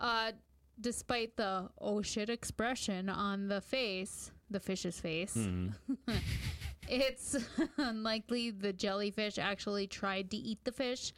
[0.01, 0.33] Uh,
[0.81, 6.13] despite the oh shit expression on the face, the fish's face, Mm-hmm.
[6.89, 7.37] it's
[7.77, 11.13] unlikely the jellyfish actually tried to eat the fish.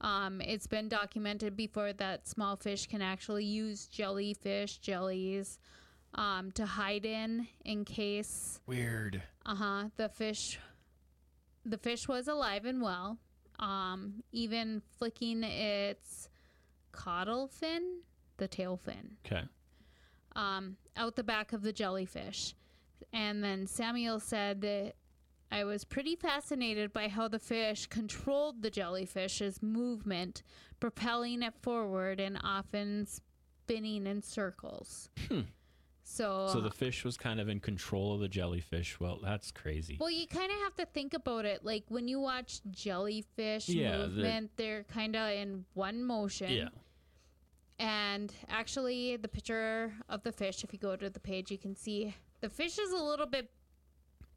[0.00, 5.58] Um, it's been documented before that small fish can actually use jellyfish jellies
[6.16, 9.22] um, to hide in in case Weird.
[9.46, 9.84] uh huh.
[9.96, 10.58] The fish,
[11.64, 13.18] the fish was alive and well.
[13.60, 16.28] Um, even flicking its
[16.92, 18.00] caudal fin,
[18.36, 19.44] the tail fin, Okay.
[20.36, 22.54] um, out the back of the jellyfish.
[23.12, 24.94] And then Samuel said that
[25.52, 30.42] I was pretty fascinated by how the fish controlled the jellyfish's movement,
[30.80, 35.10] propelling it forward and often spinning in circles.
[35.28, 35.42] Hmm.
[36.06, 39.00] So, So the fish was kind of in control of the jellyfish.
[39.00, 39.96] Well, that's crazy.
[39.98, 41.64] Well, you kind of have to think about it.
[41.64, 46.50] Like when you watch jellyfish Yeah, they're- movement, they're kind of in one motion.
[46.50, 46.68] yeah.
[47.78, 51.74] And actually, the picture of the fish, if you go to the page, you can
[51.74, 53.50] see the fish is a little bit.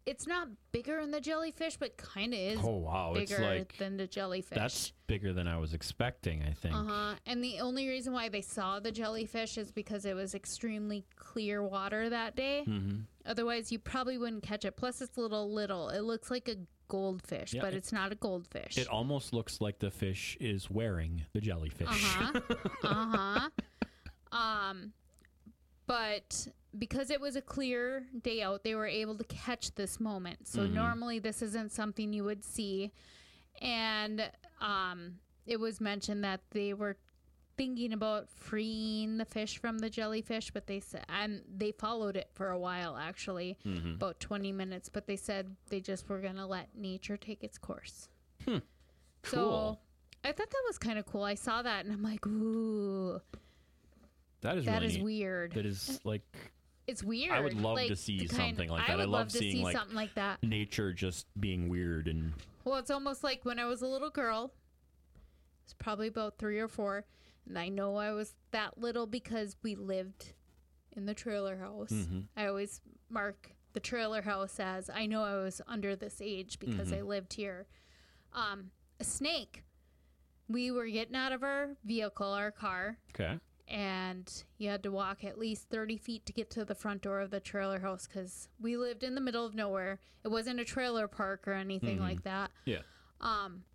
[0.07, 3.77] It's not bigger than the jellyfish, but kind of is Oh wow, it's bigger like
[3.77, 4.57] than the jellyfish.
[4.57, 6.43] that's bigger than I was expecting.
[6.43, 6.73] I think.
[6.73, 7.15] Uh huh.
[7.25, 11.61] And the only reason why they saw the jellyfish is because it was extremely clear
[11.61, 12.63] water that day.
[12.65, 13.01] Mm-hmm.
[13.25, 14.77] Otherwise, you probably wouldn't catch it.
[14.77, 15.89] Plus, it's little little.
[15.89, 16.55] It looks like a
[16.87, 18.77] goldfish, Yeah, but it- it's not a goldfish.
[18.77, 21.87] It almost looks like the fish is wearing the jellyfish.
[21.87, 22.41] Uh huh.
[22.83, 23.49] uh
[24.31, 24.37] huh.
[24.37, 24.93] Um,
[25.85, 26.47] but
[26.77, 30.47] because it was a clear day out, they were able to catch this moment.
[30.47, 30.73] So Mhm.
[30.73, 32.91] normally this isn't something you would see,
[33.61, 36.97] and um, it was mentioned that they were
[37.57, 42.29] thinking about freeing the fish from the jellyfish, but they said and they followed it
[42.33, 43.95] for a while actually, mm-hmm.
[43.95, 44.89] about twenty minutes.
[44.89, 48.09] But they said they just were gonna let nature take its course.
[48.45, 48.57] Hmm.
[49.23, 49.81] So Cool.
[50.23, 51.23] I thought that was kind of cool.
[51.23, 53.21] I saw that and I'm like, ooh,
[54.41, 55.53] That is that really is weird.
[55.53, 56.21] That is like
[56.85, 57.33] it's weird.
[57.33, 58.93] I would love like, to see something like that.
[58.93, 60.41] I would love love to seeing, see like- something like that.
[60.43, 64.51] nature just being weird and Well, it's almost like when I was a little girl.
[65.65, 67.03] It's probably about three or four,
[67.47, 70.33] and I know I was that little because we lived
[70.91, 71.91] in the trailer house.
[71.91, 72.27] Mhm.
[72.35, 76.87] I always mark the trailer house as I know I was under this age because
[76.89, 76.97] Mm-hmm.
[76.99, 77.67] I lived here.
[78.33, 79.63] Um, a snake.
[80.49, 83.39] We were getting out of our vehicle, our car, okay.
[83.67, 87.19] and you had to walk at least 30 feet to get to the front door
[87.19, 89.99] of the trailer house because we lived in the middle of nowhere.
[90.23, 92.01] It wasn't a trailer park or anything Mhm.
[92.01, 92.51] like that.
[92.65, 92.81] Yeah.
[93.19, 93.65] Um,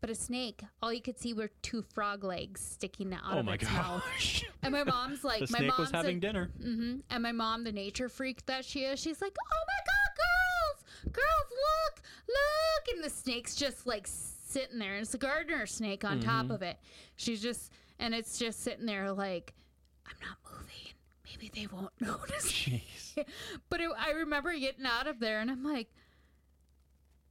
[0.00, 3.44] but a snake, all you could see were two frog legs sticking out Oh of
[3.46, 4.02] my its mouth.
[4.04, 4.44] gosh.
[4.62, 6.50] And my mom's like, the my snake mom's was having a, dinner.
[6.62, 11.12] hmm And my mom, the nature freak that she is, she's like, "Oh my god,
[11.14, 15.64] girls, girls, look, look!" And the snake's just like sitting there, and it's a gardener
[15.66, 16.54] snake on top Mhm.
[16.54, 16.78] of it.
[17.16, 19.54] She's just, and it's just sitting there like,
[20.06, 20.92] "I'm not moving.
[21.24, 23.24] Maybe they won't notice." Jeez.
[23.70, 25.88] but it, I remember getting out of there, and I'm like,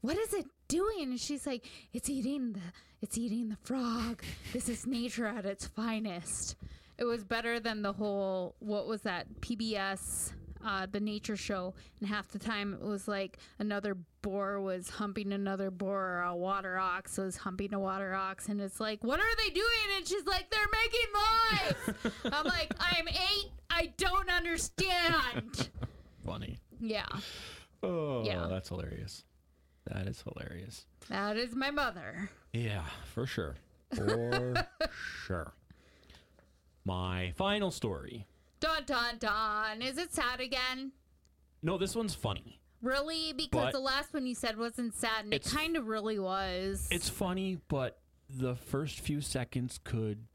[0.02, 2.62] "What is it doing?" And she's like, "It's eating the,
[3.02, 4.24] it's eating the frog.
[4.54, 6.56] This is nature at its finest."
[6.98, 10.34] It was better than the whole what was that PBS,
[10.66, 15.32] uh, the nature show, and half the time it was like another boar was humping
[15.32, 19.20] another boar, or a water ox was humping a water ox, and it's like, "What
[19.22, 23.52] are they doing?" And she's like, "They're making noise." I'm like, "I'm eight.
[23.70, 25.70] I don't understand."
[26.26, 26.60] Funny.
[26.82, 27.06] Yeah.
[27.82, 28.48] Oh, Yeah.
[28.50, 29.24] that's hilarious.
[29.92, 30.86] That is hilarious.
[31.10, 32.30] That is my mother.
[32.54, 33.56] Yeah, for sure.
[33.96, 34.68] For
[35.26, 35.54] sure.
[36.86, 38.26] My final story.
[38.60, 39.82] Dun dun dun.
[39.82, 40.92] Is it sad again?
[41.62, 42.60] No, this one's funny.
[42.82, 43.34] Really?
[43.34, 46.20] Because But- the last one you said wasn't sad, and it It's- kind of really
[46.20, 46.88] was.
[46.92, 48.00] It's funny, but
[48.30, 50.26] the first few seconds could.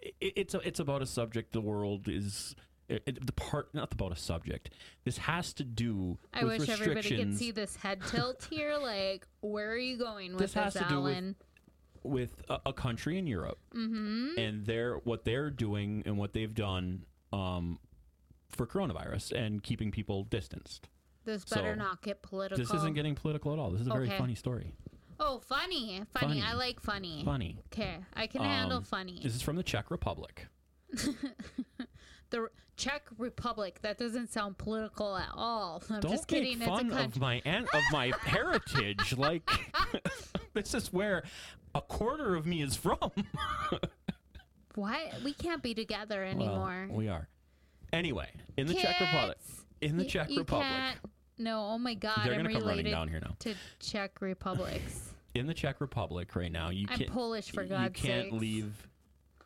[0.00, 2.54] It, it's a, it's about a subject the world is.
[2.90, 4.70] It, it- the part not about a subject.
[5.04, 8.76] This has to do I with wish everybody could see this head tilt here.
[8.80, 11.34] Like, where are you going with This this, has to do with-
[12.02, 14.38] with a, a country in Europe, mm-hmm.
[14.38, 17.78] and they're what they're doing and what they've done um,
[18.48, 20.88] for coronavirus and keeping people distanced.
[21.24, 22.56] This better so, not get political.
[22.56, 23.70] This isn't getting political at all.
[23.70, 24.72] This is a very funny story.
[25.20, 26.02] oh, funny.
[26.14, 26.42] funny, Funny.
[26.42, 27.22] I like funny.
[27.24, 27.58] Funny.
[27.72, 29.20] Okay, I can handle Um, funny.
[29.22, 30.46] This is from the Czech Republic.
[32.30, 33.78] the Czech Republic.
[33.82, 35.82] That doesn't sound political at all.
[35.90, 36.58] I'm Don't just kidding.
[36.58, 39.16] make fun it's a of my an- of my heritage.
[39.16, 39.48] Like
[40.54, 41.22] this is where
[41.74, 43.10] a quarter of me is from.
[44.74, 45.00] What?
[45.24, 46.86] We can't be together anymore.
[46.88, 47.28] Well, we are.
[47.92, 49.36] Anyway, in the Czech Republic.
[49.80, 50.68] In the y- Czech Republic.
[50.68, 50.98] Can't,
[51.38, 53.34] no, oh my God, They're I'm gonna come running down here now.
[53.40, 55.12] to Czech Republics.
[55.34, 58.32] In the Czech Republic right now, you I'm can't Polish for you can't sakes.
[58.32, 58.88] leave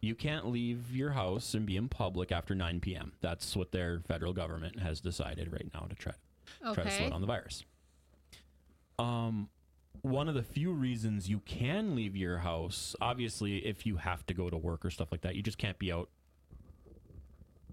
[0.05, 3.13] you can't leave your house and be in public after 9 p.m.
[3.21, 6.13] That's what their federal government has decided right now to try
[6.75, 7.65] try to slow down the virus.
[8.99, 9.49] Um,
[10.03, 14.35] one of the few reasons you can leave your house, obviously, if you have to
[14.35, 16.11] go to work or stuff like that, you just can't be out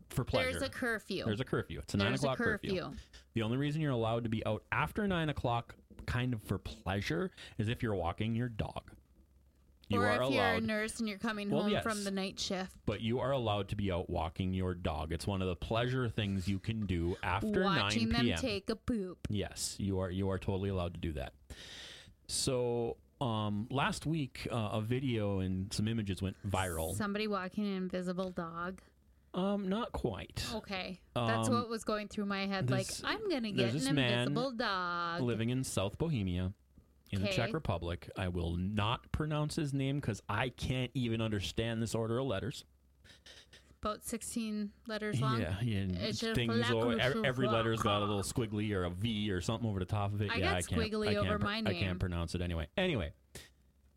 [0.09, 0.51] for pleasure.
[0.51, 1.25] There's a curfew.
[1.25, 1.79] There's a curfew.
[1.79, 2.91] It's a nine There's a o'clock curfew.
[3.33, 7.31] The only reason you're allowed to be out after nine o'clock, kind of for pleasure,
[7.57, 8.91] is if you're walking your dog.
[9.91, 11.83] You or are if you're a allowed, nurse and you're coming Well, home yes.
[11.83, 15.11] from the night shift, but you are allowed to be out walking your dog.
[15.11, 18.39] It's one of the pleasure things you can do after watching 9 them p.m.
[18.39, 19.19] take a poop.
[19.29, 21.33] Yes, you are you are totally allowed to do that.
[22.27, 26.95] So um, last week, uh, a video and some images went viral.
[26.95, 28.81] Somebody walking an invisible dog.
[29.33, 30.43] Um, not quite.
[30.55, 32.69] Okay, that's Um, what was going through my head.
[32.69, 35.21] Like, this- I'm gonna there's get this an man invisible dog.
[35.21, 36.51] Living in South Bohemia,
[37.11, 38.09] in the Czech Republic.
[38.17, 42.63] I will not pronounce his name because I can't even understand this order of letters.
[43.83, 45.41] About 16 letters long.
[45.41, 45.77] Yeah, yeah.
[45.79, 46.69] and things.
[46.69, 49.85] Or every, every letter's got a little squiggly or a V or something over the
[49.85, 50.29] top of it.
[50.31, 50.81] I yeah, I can't.
[50.81, 52.67] squiggly I can't over pr- my I can't pronounce it anyway.
[52.77, 53.11] Anyway,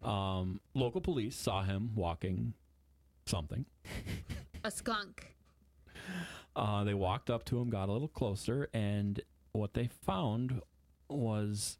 [0.02, 2.54] um, local police saw him walking
[3.26, 3.66] something.
[4.64, 5.36] A skunk.
[6.56, 9.20] Uh, they walked up to him, got a little closer, and
[9.52, 10.62] what they found
[11.10, 11.78] was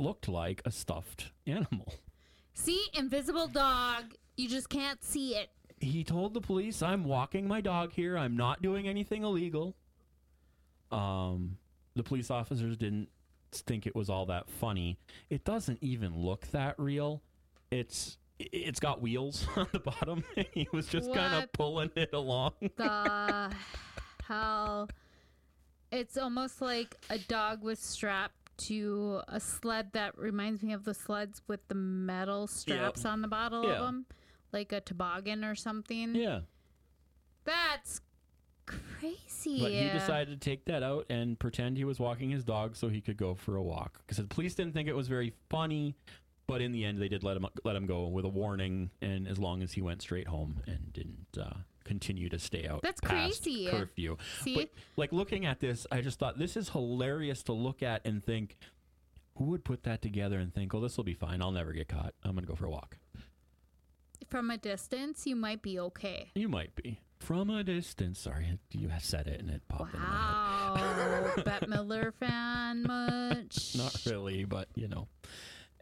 [0.00, 1.94] looked like a stuffed animal.
[2.54, 4.14] See, invisible dog.
[4.36, 5.50] You just can't see it.
[5.78, 8.18] He told the police, "I'm walking my dog here.
[8.18, 9.76] I'm not doing anything illegal."
[10.90, 11.58] Um,
[11.94, 13.08] the police officers didn't
[13.52, 14.98] think it was all that funny.
[15.28, 17.22] It doesn't even look that real.
[17.70, 20.24] It's it's got wheels on the bottom.
[20.52, 22.52] he was just kind of pulling it along.
[22.76, 23.50] The
[24.26, 24.88] hell.
[25.92, 30.94] It's almost like a dog was strapped to a sled that reminds me of the
[30.94, 33.74] sleds with the metal straps on the bottle Yeah.
[33.76, 34.06] of them,
[34.52, 36.14] like a toboggan or something.
[36.14, 36.40] yeah.
[37.44, 38.00] That's
[38.66, 39.60] crazy.
[39.60, 42.88] But he decided to take that out and pretend he was walking his dog so
[42.88, 43.98] he could go for a walk.
[44.06, 45.96] Because the police didn't think it was very funny,
[46.46, 49.26] but in the end, they did let him let him go with a warning, and
[49.26, 51.54] as long as he went straight home and didn't uh,
[52.00, 52.80] continue to stay out.
[52.82, 53.68] That's crazy.
[53.68, 54.16] Curfew.
[54.42, 54.54] See?
[54.54, 58.24] But like looking at this, I just thought this is hilarious to look at and
[58.24, 58.56] think.
[59.36, 61.40] Who would put that together and think, "Oh, this will be fine.
[61.40, 62.14] I'll never get caught.
[62.24, 62.98] I'm gonna go for a walk."
[64.28, 66.30] From a distance, you might be okay.
[66.34, 68.18] You might be from a distance.
[68.18, 70.16] Sorry, you said it and it popped in my head.
[70.16, 71.32] Wow.
[71.44, 73.76] Bette Midler fan much?
[73.76, 75.08] Not really, but you know.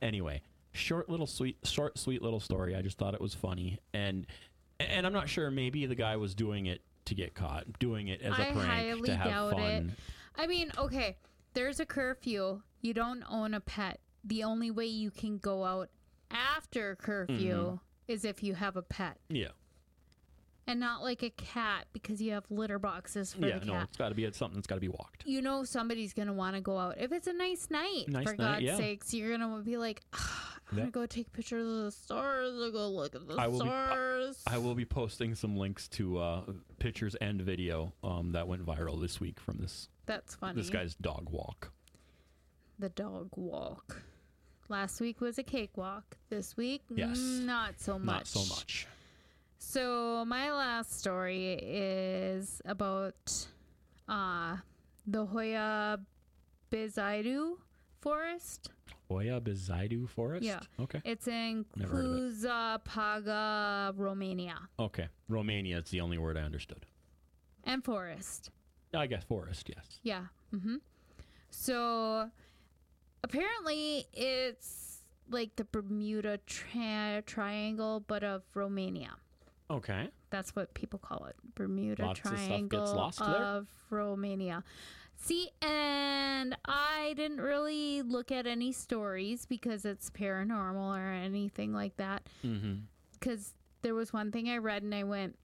[0.01, 2.77] Anyway, short little sweet, short sweet little story.
[2.77, 4.25] I just thought it was funny, and
[4.81, 5.51] and I'm not sure.
[5.51, 9.05] Maybe the guy was doing it to get caught, doing it as a I prank
[9.07, 9.61] to have doubt fun.
[9.63, 9.85] it.
[10.37, 11.17] I mean, okay,
[11.55, 12.61] there's a curfew.
[12.81, 14.01] You don't own a pet.
[14.25, 15.89] The only way you can go out
[16.31, 17.75] after curfew Mm-hmm.
[18.13, 19.19] is if you have a pet.
[19.29, 19.49] Yeah,
[20.69, 23.59] And not like a cat because you have litter boxes for yeah.
[23.59, 25.25] the No, it's got to be something that's got to be walked.
[25.27, 26.97] You know somebody's gonna want to go out.
[26.99, 28.77] If it's a nice night, Nice for night, God's yeah.
[28.77, 30.83] sakes, you're gonna be like, "Ah, I'm Yeah.
[30.85, 32.53] gonna go take pictures of the stars.
[32.63, 34.43] I go look at the I will be- I- stars.
[34.47, 36.43] I will be posting some links to uh,
[36.79, 40.55] pictures and video um, that went viral this week from this That's funny.
[40.61, 41.73] this guy's dog walk.
[42.79, 44.03] the dog walk.
[44.69, 46.19] Last week was a cakewalk.
[46.29, 47.17] This week, Yes.
[47.19, 48.05] not so much.
[48.07, 48.87] Not so much.
[49.73, 53.47] So my last story is about
[54.09, 54.57] uh,
[55.07, 56.01] the Hoya
[56.73, 57.57] Bizaidu
[58.01, 58.71] forest.
[59.11, 60.45] Hoya Bizaidu Forest.
[60.47, 60.61] Yeah.
[60.81, 61.03] Okay.
[61.05, 62.35] It's in Never heard of it.
[62.49, 65.09] Cluj Paga, Romania, Okay.
[65.29, 66.87] Romania is the only word I understood.
[67.65, 68.51] and forest.
[68.95, 69.69] I guess forest.
[69.69, 70.01] Yes.
[70.03, 70.25] Yeah.
[70.51, 70.77] hmm
[71.51, 72.31] So
[73.23, 79.13] apparently it's like the Bermuda tri- Triangle, but of Romania.
[79.71, 80.09] Okay.
[80.31, 81.37] That's what people call it.
[81.55, 83.27] Bermuda Lots of Triangle there?
[83.27, 84.65] of Romania.
[85.17, 91.97] See, and I didn't really look at any stories because it's paranormal or anything like
[91.97, 92.23] that.
[92.45, 92.75] Mm-hmm.
[93.13, 95.37] Because there was one thing I read and I went,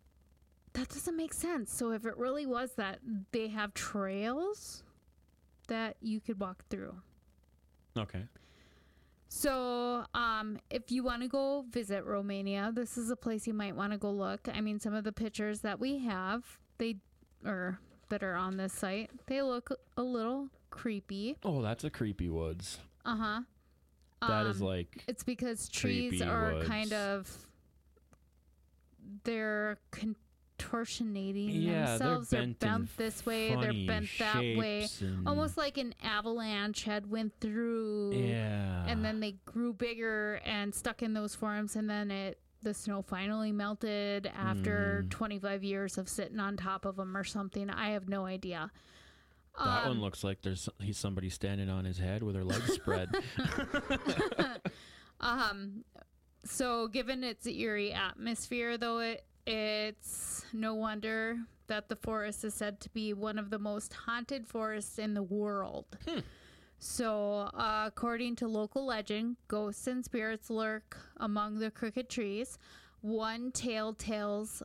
[0.75, 1.73] that doesn't make sense.
[1.73, 3.01] So if it really was that,
[3.33, 4.85] they have trails
[5.69, 6.95] that you could walk through.
[7.99, 8.23] Okay.
[9.37, 13.75] So, um, if you want to go visit Romania, this is a place you might
[13.75, 14.49] want to go look.
[14.55, 16.44] I mean, some of the pictures that we have,
[16.79, 16.99] they
[17.44, 21.37] or that are on this site, they look a little creepy.
[21.42, 22.79] Oh, that's a creepy woods.
[23.05, 23.40] Uh huh.
[24.20, 26.68] That is like It's because trees are woods.
[26.68, 27.37] kind of
[29.25, 29.79] they're
[30.59, 32.31] contortionating yeah, they're themselves.
[32.31, 33.51] They're bent, bent, in this way.
[33.57, 34.88] They're bent that way.
[35.27, 38.12] Almost like an avalanche had went through.
[38.14, 38.85] Yeah.
[38.87, 43.03] and then they grew bigger and stuck in those forms and then it the snow
[43.03, 45.11] finally melted after Mhm.
[45.11, 48.71] 25 years of sitting on top of them or something i have no idea
[49.59, 52.73] that one Um, looks like there's he's somebody standing on his head with her legs
[52.75, 53.09] spread.
[55.21, 55.85] um
[56.45, 62.81] so given its eerie atmosphere though it it's no wonder that the forest is said
[62.81, 66.21] to be one of the most haunted forests in the world Hmm.
[66.79, 72.59] So, uh, according to local legend, ghosts and spirits lurk among the crooked trees.
[73.01, 74.63] One tale tells,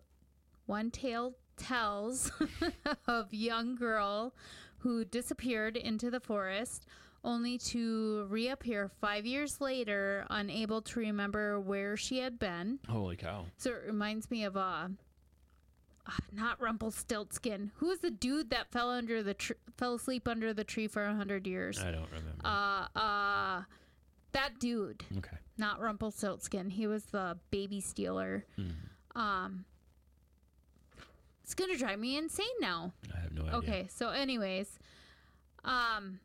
[0.66, 2.30] one tale tells
[3.08, 4.36] of young girl
[4.80, 6.86] who disappeared into the forest,
[7.24, 12.80] only to reappear five years later, unable to remember where she had been.
[12.88, 13.46] Holy cow.
[13.58, 14.88] So it reminds me of uh,
[16.08, 17.72] uh not Rumpelstiltskin.
[17.78, 21.04] Who was the dude that fell under the tr- fell asleep under the tree for
[21.06, 21.80] a hundred years?
[21.80, 22.42] I don't remember.
[22.46, 23.64] uh uh
[24.32, 25.38] that dude okay.
[25.58, 28.76] not rumpelstiltskin he was the baby stealer Mhm.
[29.20, 29.66] um
[31.44, 33.56] it's gonna drive me insane now I have no idea.
[33.56, 34.78] okay so anyways
[35.66, 36.20] um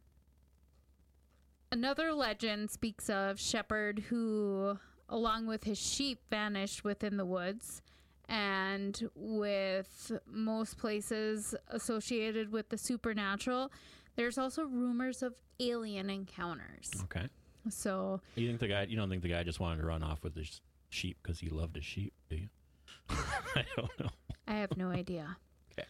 [1.75, 7.83] another legend speaks of shepherd who along with his sheep vanished within the woods
[8.29, 13.71] and with most places associated with the supernatural
[14.17, 17.29] there's also rumors of alien encounters Okay.
[17.69, 18.83] so You think the guy?
[18.89, 20.61] You don't think the guy just wanted to run off with his
[20.91, 22.13] sheep because he loved his sheep?
[22.31, 22.49] Do you?
[23.11, 24.09] I don't know.
[24.47, 25.37] I have no idea.
[25.73, 25.89] Okay.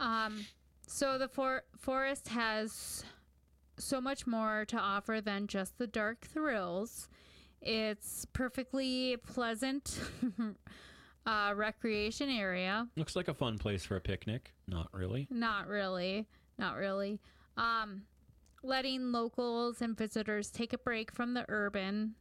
[0.00, 0.44] Um,
[0.88, 3.04] so the for- forest has
[3.84, 7.08] so much more to offer than just the dark thrills.
[7.62, 9.98] It's perfectly pleasant
[11.26, 12.86] uh, recreation area.
[12.96, 14.52] Looks like a fun place for a picnic.
[14.66, 15.26] Not really.
[15.30, 16.26] Not really.
[16.58, 17.20] Not really.
[17.56, 18.02] Um,
[18.62, 22.14] letting locals and visitors take a break from the urban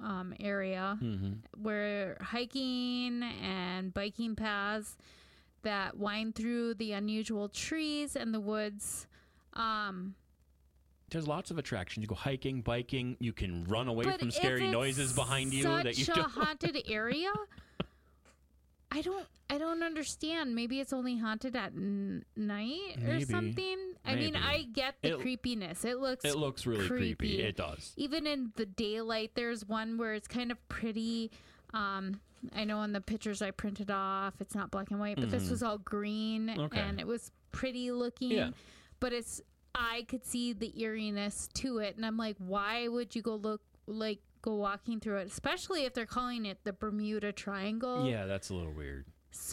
[0.00, 1.62] um, area Mm-hmm.
[1.62, 4.96] where hiking and biking paths
[5.62, 9.06] that wind through the unusual trees and the woods.
[9.52, 10.14] Um,
[11.12, 12.02] There's lots of attractions.
[12.02, 13.16] You go hiking, biking.
[13.20, 16.30] You can run away but from scary noises behind you such that you a don't.
[16.40, 17.32] haunted area.
[18.90, 19.26] I don't.
[19.48, 20.54] I don't understand.
[20.54, 23.24] Maybe it's only haunted at n- night or Maybe.
[23.24, 23.78] something.
[24.04, 25.84] I mean, I get the It- creepiness.
[25.84, 27.14] It looks It looks really creepy.
[27.14, 27.42] creepy.
[27.42, 27.92] It does.
[27.96, 31.30] even in the daylight there's one where it's kind of pretty
[31.74, 32.20] um
[32.56, 35.44] i know in the pictures i printed off it's not black and white but this
[35.44, 35.50] Mhm.
[35.50, 36.80] was all green Okay.
[36.80, 38.50] and it was pretty looking Yeah.
[39.00, 39.40] but it's
[39.74, 43.60] i could see the eeriness to it and i'm like why would you go look
[43.86, 48.50] like go walking through it especially if they're calling it the bermuda triangle Yeah, that's
[48.50, 49.06] a little weird.
[49.30, 49.50] so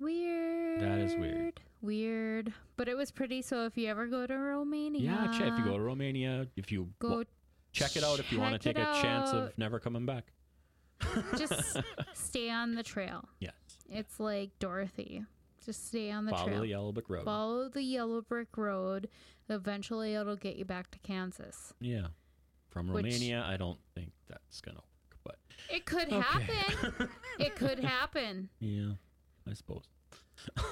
[0.00, 1.60] weird That is weird.
[1.80, 5.64] weird but it was pretty so if you ever go to romania Yeah, if you
[5.64, 7.24] go to Romania, if you go wa-
[7.72, 9.36] check it out, if you want to take a chance out.
[9.36, 10.32] of never coming back.
[11.36, 11.78] just
[12.14, 13.28] stay on the trail.
[13.40, 13.52] Yes.
[13.90, 15.24] It's like Dorothy.
[15.64, 16.60] Just stay on the Follow trail.
[16.60, 17.24] the yellow brick road.
[17.24, 19.08] Follow the yellow brick road.
[19.48, 21.72] Eventually, it'll get you back to Kansas.
[21.80, 22.08] Yeah.
[22.70, 25.38] From Which- Romania, I don't think that's gonna work, but
[25.70, 26.20] It could Okay.
[26.20, 27.08] happen.
[27.38, 28.48] it could happen.
[28.60, 28.92] yeah,
[29.48, 29.84] I suppose.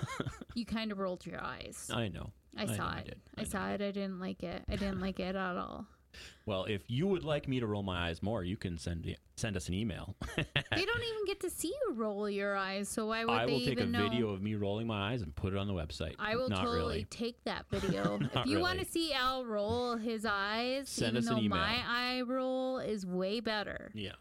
[0.55, 1.91] You kind of rolled your eyes.
[1.95, 2.31] I know.
[2.57, 3.19] I know saw you it.
[3.39, 3.81] I, I saw it.
[3.81, 4.63] I didn't like it.
[4.69, 5.87] I didn't like it at all.
[6.47, 9.57] Well, if you would like me to roll my eyes more, you can send send
[9.57, 10.15] us an email.
[10.37, 13.53] They don't even get to see you roll your eyes, so why would I they
[13.53, 14.03] will take a know?
[14.09, 16.15] video of me rolling my eyes and put it on the website.
[16.19, 17.05] I will Not totally really.
[17.11, 18.19] take that video.
[18.35, 21.59] if you want to see Al roll his eyes, Send even us an though email.
[21.59, 23.91] my eye roll is way better.
[23.95, 24.13] Yeah.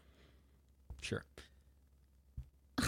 [1.00, 1.24] Sure.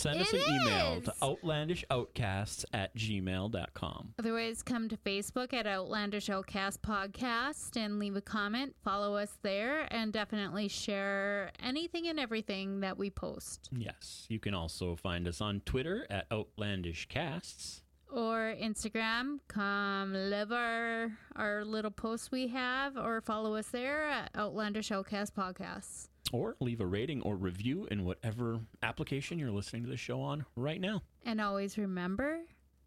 [0.00, 1.16] Send us It an email to is.
[1.18, 4.14] outlandishoutcasts at gmail.com.
[4.18, 8.74] Otherwise, come to Facebook at Outlandish Outcast Podcast and leave a comment.
[8.82, 13.68] Follow us there and definitely share anything and everything that we post.
[13.72, 14.24] Yes.
[14.30, 17.82] You can also find us on Twitter at outlandishcasts.
[18.12, 24.30] Or Instagram, come live our, our little posts we have, or follow us there at
[24.36, 26.08] Outlandish Outcast Podcasts.
[26.32, 30.44] Or leave a rating or review in whatever application you're listening to the show on
[30.56, 31.02] right now.
[31.24, 32.38] And always remember,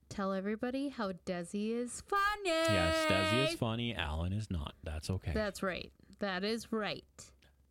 [0.09, 2.21] tell everybody how Desi is funny.
[2.45, 3.95] Yes, Desi is funny.
[3.95, 4.75] Alan is not.
[4.83, 5.31] That's okay.
[5.33, 5.91] That's right.
[6.19, 7.03] That is right.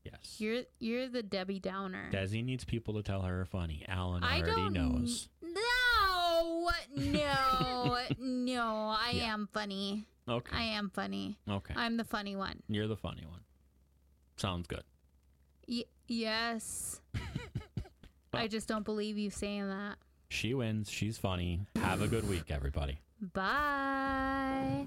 [0.04, 0.36] yes.
[0.38, 2.10] You're you're the Debbie Downer.
[2.12, 3.84] Desi needs people to tell her funny.
[3.88, 5.28] Alan I already knows.
[5.42, 8.64] No, no, no.
[8.98, 9.32] I Yeah.
[9.32, 10.04] am funny.
[10.28, 10.54] Okay.
[10.56, 11.38] I am funny.
[11.48, 11.74] okay.
[11.76, 12.62] I'm the funny one.
[12.68, 13.40] You're the funny one.
[14.36, 14.82] Sounds good.
[15.68, 17.00] Y- yes.
[18.34, 19.96] I just don't believe you saying that.
[20.28, 20.90] She wins.
[20.90, 21.60] She's funny.
[21.76, 22.98] Have a good week, everybody.
[23.34, 24.86] Bye.